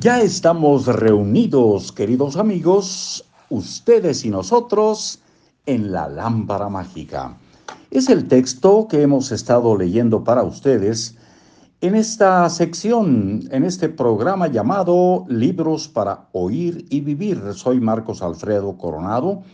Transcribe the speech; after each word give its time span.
Ya 0.00 0.20
estamos 0.20 0.86
reunidos, 0.86 1.92
queridos 1.92 2.36
amigos, 2.36 3.24
ustedes 3.48 4.24
y 4.24 4.28
nosotros, 4.28 5.20
en 5.66 5.92
la 5.92 6.08
lámpara 6.08 6.68
mágica. 6.68 7.36
Es 7.92 8.08
el 8.08 8.26
texto 8.26 8.88
que 8.88 9.02
hemos 9.02 9.30
estado 9.30 9.76
leyendo 9.76 10.24
para 10.24 10.42
ustedes 10.42 11.16
en 11.80 11.94
esta 11.94 12.50
sección, 12.50 13.44
en 13.52 13.62
este 13.62 13.88
programa 13.88 14.48
llamado 14.48 15.26
Libros 15.28 15.86
para 15.86 16.26
Oír 16.32 16.86
y 16.90 17.00
Vivir. 17.00 17.40
Soy 17.54 17.80
Marcos 17.80 18.20
Alfredo 18.20 18.76
Coronado 18.76 19.44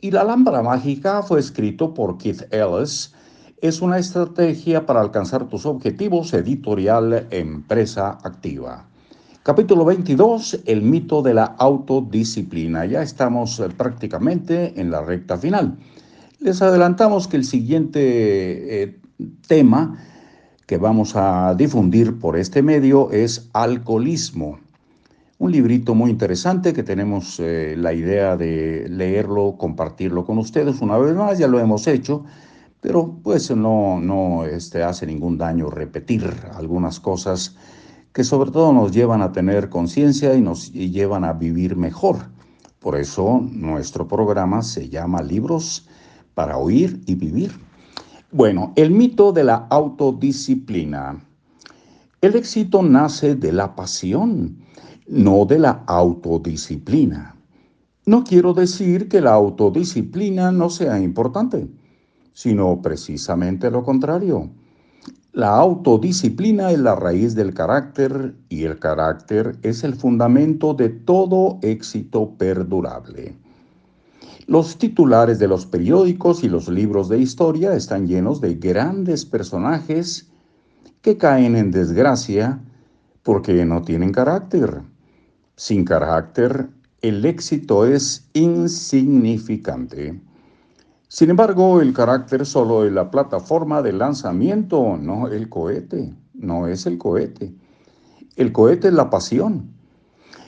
y 0.00 0.10
la 0.10 0.24
lámpara 0.24 0.62
mágica 0.62 1.22
fue 1.22 1.38
escrito 1.38 1.92
por 1.92 2.16
Keith 2.16 2.50
Ellis. 2.50 3.12
Es 3.60 3.82
una 3.82 3.98
estrategia 3.98 4.86
para 4.86 5.02
alcanzar 5.02 5.50
tus 5.50 5.66
objetivos 5.66 6.32
editorial 6.32 7.26
empresa 7.30 8.18
activa. 8.22 8.86
Capítulo 9.46 9.84
22, 9.84 10.62
el 10.66 10.82
mito 10.82 11.22
de 11.22 11.32
la 11.32 11.44
autodisciplina. 11.44 12.84
Ya 12.84 13.02
estamos 13.02 13.60
eh, 13.60 13.68
prácticamente 13.68 14.80
en 14.80 14.90
la 14.90 15.02
recta 15.02 15.38
final. 15.38 15.78
Les 16.40 16.60
adelantamos 16.62 17.28
que 17.28 17.36
el 17.36 17.44
siguiente 17.44 18.82
eh, 18.82 18.98
tema 19.46 19.98
que 20.66 20.78
vamos 20.78 21.14
a 21.14 21.54
difundir 21.54 22.18
por 22.18 22.36
este 22.36 22.60
medio 22.60 23.12
es 23.12 23.48
alcoholismo. 23.52 24.58
Un 25.38 25.52
librito 25.52 25.94
muy 25.94 26.10
interesante 26.10 26.72
que 26.72 26.82
tenemos 26.82 27.38
eh, 27.38 27.76
la 27.78 27.92
idea 27.92 28.36
de 28.36 28.88
leerlo, 28.88 29.54
compartirlo 29.56 30.24
con 30.24 30.38
ustedes 30.38 30.80
una 30.80 30.98
vez 30.98 31.14
más, 31.14 31.38
ya 31.38 31.46
lo 31.46 31.60
hemos 31.60 31.86
hecho, 31.86 32.24
pero 32.80 33.16
pues 33.22 33.52
no, 33.52 34.00
no 34.00 34.44
este, 34.44 34.82
hace 34.82 35.06
ningún 35.06 35.38
daño 35.38 35.70
repetir 35.70 36.34
algunas 36.56 36.98
cosas 36.98 37.54
que 38.16 38.24
sobre 38.24 38.50
todo 38.50 38.72
nos 38.72 38.92
llevan 38.92 39.20
a 39.20 39.30
tener 39.30 39.68
conciencia 39.68 40.34
y 40.34 40.40
nos 40.40 40.72
llevan 40.72 41.22
a 41.22 41.34
vivir 41.34 41.76
mejor. 41.76 42.16
Por 42.78 42.96
eso 42.96 43.42
nuestro 43.52 44.08
programa 44.08 44.62
se 44.62 44.88
llama 44.88 45.20
Libros 45.20 45.86
para 46.32 46.56
Oír 46.56 47.02
y 47.04 47.14
Vivir. 47.14 47.52
Bueno, 48.32 48.72
el 48.74 48.90
mito 48.90 49.32
de 49.32 49.44
la 49.44 49.66
autodisciplina. 49.68 51.22
El 52.22 52.36
éxito 52.36 52.82
nace 52.82 53.34
de 53.34 53.52
la 53.52 53.76
pasión, 53.76 54.64
no 55.06 55.44
de 55.44 55.58
la 55.58 55.84
autodisciplina. 55.86 57.36
No 58.06 58.24
quiero 58.24 58.54
decir 58.54 59.10
que 59.10 59.20
la 59.20 59.34
autodisciplina 59.34 60.50
no 60.52 60.70
sea 60.70 60.98
importante, 60.98 61.68
sino 62.32 62.80
precisamente 62.80 63.70
lo 63.70 63.84
contrario. 63.84 64.48
La 65.36 65.54
autodisciplina 65.54 66.70
es 66.70 66.78
la 66.78 66.94
raíz 66.94 67.34
del 67.34 67.52
carácter 67.52 68.34
y 68.48 68.64
el 68.64 68.78
carácter 68.78 69.58
es 69.60 69.84
el 69.84 69.94
fundamento 69.94 70.72
de 70.72 70.88
todo 70.88 71.58
éxito 71.60 72.30
perdurable. 72.38 73.36
Los 74.46 74.78
titulares 74.78 75.38
de 75.38 75.46
los 75.46 75.66
periódicos 75.66 76.42
y 76.42 76.48
los 76.48 76.68
libros 76.68 77.10
de 77.10 77.18
historia 77.18 77.74
están 77.74 78.06
llenos 78.06 78.40
de 78.40 78.54
grandes 78.54 79.26
personajes 79.26 80.26
que 81.02 81.18
caen 81.18 81.54
en 81.54 81.70
desgracia 81.70 82.58
porque 83.22 83.66
no 83.66 83.82
tienen 83.82 84.12
carácter. 84.12 84.80
Sin 85.54 85.84
carácter, 85.84 86.66
el 87.02 87.26
éxito 87.26 87.84
es 87.84 88.26
insignificante. 88.32 90.18
Sin 91.08 91.30
embargo, 91.30 91.80
el 91.80 91.92
carácter 91.92 92.44
solo 92.44 92.84
es 92.84 92.92
la 92.92 93.10
plataforma 93.10 93.80
de 93.80 93.92
lanzamiento, 93.92 94.98
no 95.00 95.28
el 95.28 95.48
cohete, 95.48 96.12
no 96.34 96.66
es 96.66 96.86
el 96.86 96.98
cohete. 96.98 97.54
El 98.34 98.52
cohete 98.52 98.88
es 98.88 98.94
la 98.94 99.08
pasión. 99.08 99.70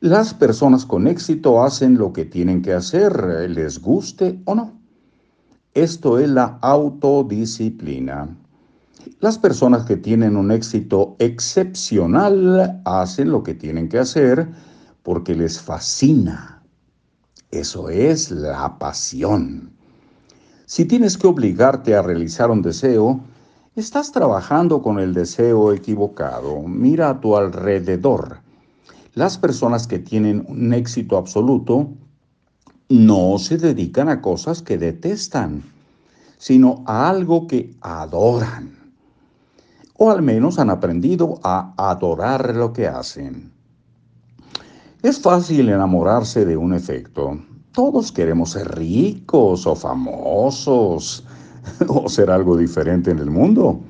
Las 0.00 0.34
personas 0.34 0.86
con 0.86 1.06
éxito 1.06 1.62
hacen 1.62 1.98
lo 1.98 2.12
que 2.12 2.24
tienen 2.24 2.62
que 2.62 2.72
hacer, 2.72 3.48
les 3.48 3.80
guste 3.80 4.40
o 4.44 4.54
no. 4.54 4.80
Esto 5.74 6.18
es 6.18 6.28
la 6.28 6.58
autodisciplina. 6.62 8.36
Las 9.20 9.38
personas 9.38 9.84
que 9.84 9.96
tienen 9.96 10.36
un 10.36 10.50
éxito 10.50 11.14
excepcional 11.20 12.80
hacen 12.84 13.30
lo 13.30 13.42
que 13.42 13.54
tienen 13.54 13.88
que 13.88 13.98
hacer 13.98 14.48
porque 15.02 15.34
les 15.34 15.60
fascina. 15.60 16.62
Eso 17.50 17.88
es 17.88 18.30
la 18.30 18.78
pasión. 18.78 19.79
Si 20.70 20.84
tienes 20.84 21.18
que 21.18 21.26
obligarte 21.26 21.96
a 21.96 22.02
realizar 22.02 22.48
un 22.48 22.62
deseo, 22.62 23.18
estás 23.74 24.12
trabajando 24.12 24.82
con 24.82 25.00
el 25.00 25.12
deseo 25.12 25.72
equivocado. 25.72 26.62
Mira 26.62 27.10
a 27.10 27.20
tu 27.20 27.36
alrededor. 27.36 28.38
Las 29.14 29.36
personas 29.36 29.88
que 29.88 29.98
tienen 29.98 30.46
un 30.48 30.72
éxito 30.72 31.16
absoluto 31.16 31.88
no 32.88 33.36
se 33.40 33.58
dedican 33.58 34.08
a 34.08 34.22
cosas 34.22 34.62
que 34.62 34.78
detestan, 34.78 35.64
sino 36.38 36.84
a 36.86 37.10
algo 37.10 37.48
que 37.48 37.74
adoran. 37.80 38.92
O 39.96 40.12
al 40.12 40.22
menos 40.22 40.60
han 40.60 40.70
aprendido 40.70 41.40
a 41.42 41.74
adorar 41.76 42.54
lo 42.54 42.72
que 42.72 42.86
hacen. 42.86 43.50
Es 45.02 45.20
fácil 45.20 45.68
enamorarse 45.68 46.44
de 46.44 46.56
un 46.56 46.74
efecto. 46.74 47.40
Todos 47.72 48.10
queremos 48.10 48.50
ser 48.50 48.68
ricos 48.76 49.66
o 49.66 49.76
famosos 49.76 51.24
o 51.88 52.08
ser 52.08 52.30
algo 52.30 52.56
diferente 52.56 53.12
en 53.12 53.20
el 53.20 53.30
mundo. 53.30 53.80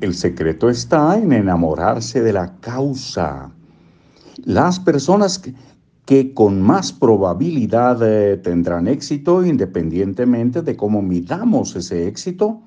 El 0.00 0.14
secreto 0.14 0.68
está 0.68 1.16
en 1.18 1.32
enamorarse 1.32 2.22
de 2.22 2.32
la 2.32 2.56
causa. 2.60 3.52
Las 4.44 4.78
personas 4.80 5.40
que, 6.04 6.34
con 6.34 6.60
más 6.60 6.92
probabilidad 6.92 8.02
eh, 8.02 8.36
tendrán 8.36 8.88
éxito, 8.88 9.44
independientemente 9.44 10.62
de 10.62 10.76
cómo 10.76 11.00
midamos 11.00 11.76
ese 11.76 12.06
éxito, 12.06 12.60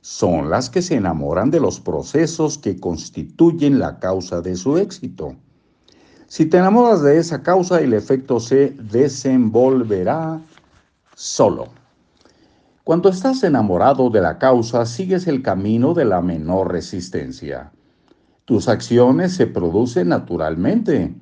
son 0.00 0.50
las 0.50 0.68
que 0.68 0.82
se 0.82 0.96
enamoran 0.96 1.50
de 1.50 1.60
los 1.60 1.80
procesos 1.80 2.58
que 2.58 2.78
constituyen 2.78 3.78
la 3.78 3.98
causa 3.98 4.40
de 4.40 4.56
su 4.56 4.78
éxito. 4.78 5.36
Si 6.28 6.46
te 6.46 6.58
enamoras 6.58 7.02
de 7.02 7.18
esa 7.18 7.42
causa, 7.42 7.80
el 7.80 7.92
efecto 7.94 8.40
se 8.40 8.70
desenvolverá 8.70 10.40
solo. 11.14 11.68
Cuando 12.82 13.08
estás 13.08 13.44
enamorado 13.44 14.10
de 14.10 14.20
la 14.20 14.38
causa, 14.38 14.86
sigues 14.86 15.28
el 15.28 15.42
camino 15.42 15.94
de 15.94 16.04
la 16.04 16.20
menor 16.20 16.72
resistencia. 16.72 17.70
Tus 18.44 18.68
acciones 18.68 19.34
se 19.34 19.46
producen 19.46 20.08
naturalmente. 20.08 21.14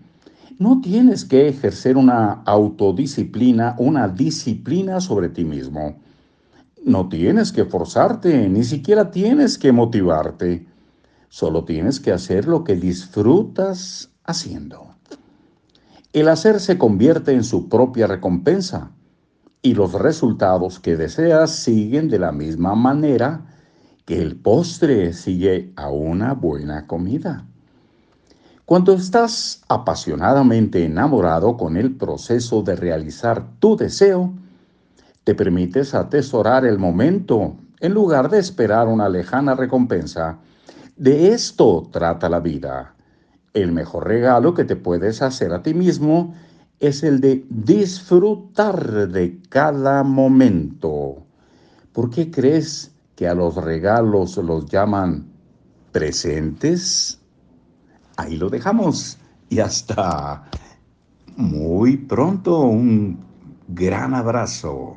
No 0.59 0.81
tienes 0.81 1.25
que 1.25 1.49
ejercer 1.49 1.97
una 1.97 2.43
autodisciplina, 2.45 3.77
una 3.79 4.09
disciplina 4.09 5.01
sobre 5.01 5.29
ti 5.29 5.45
mismo. 5.45 6.01
No 6.83 7.09
tienes 7.09 7.53
que 7.53 7.65
forzarte, 7.67 8.49
ni 8.49 8.65
siquiera 8.65 9.11
tienes 9.11 9.59
que 9.59 9.73
motivarte. 9.73 10.67
Solo 11.29 11.65
tienes 11.65 12.01
que 12.01 12.13
hacer 12.13 12.47
lo 12.47 12.63
que 12.63 12.77
disfrutas 12.77 14.11
haciendo. 14.25 14.94
El 16.15 16.29
hacer 16.29 16.61
se 16.61 16.79
convierte 16.79 17.33
en 17.33 17.43
su 17.43 17.69
propia 17.69 18.07
recompensa 18.07 18.93
y 19.63 19.75
los 19.75 19.95
resultados 19.95 20.79
que 20.79 20.97
deseas 20.97 21.51
siguen 21.51 22.09
de 22.09 22.21
la 22.21 22.31
misma 22.31 22.77
manera 22.77 23.47
que 24.05 24.23
el 24.23 24.37
postre 24.37 25.13
sigue 25.13 25.73
a 25.75 25.91
una 25.91 26.35
buena 26.35 26.87
comida. 26.87 27.45
Cuando 28.65 28.93
estás 28.93 29.65
apasionadamente 29.69 30.85
enamorado 30.85 31.57
con 31.57 31.77
el 31.77 31.97
proceso 31.97 32.63
de 32.63 32.77
realizar 32.77 33.59
tu 33.59 33.77
deseo, 33.77 34.33
te 35.25 35.35
permites 35.35 35.95
atesorar 35.95 36.65
el 36.65 36.79
momento 36.79 37.57
en 37.81 37.93
lugar 37.93 38.31
de 38.31 38.39
esperar 38.39 38.87
una 38.87 39.09
lejana 39.09 39.57
recompensa. 39.57 40.39
De 40.97 41.31
esto 41.31 41.89
trata 41.91 42.29
la 42.29 42.39
vida 42.39 42.95
el 43.55 43.73
mejor 43.73 44.07
regalo 44.09 44.53
que 44.53 44.65
te 44.65 44.77
puedes 44.77 45.23
hacer 45.23 45.53
a 45.53 45.63
ti 45.63 45.75
mismo 45.75 46.35
es 46.81 47.03
el 47.05 47.21
de 47.21 47.47
disfrutar 47.49 49.09
de 49.09 49.41
cada 49.49 50.03
momento. 50.03 51.25
¿Por 51.93 52.11
qué 52.11 52.31
crees 52.31 52.93
que 53.15 53.29
a 53.29 53.35
los 53.35 53.55
regalos 53.55 54.37
los 54.39 54.67
llaman 54.67 55.29
presentes? 55.93 57.21
Ahí 58.17 58.37
lo 58.37 58.51
dejamos 58.51 59.19
y 59.49 59.61
hasta 59.61 60.45
muy 61.37 61.97
pronto 61.97 62.61
un 62.61 63.25
gran 63.69 64.15
abrazo. 64.15 64.93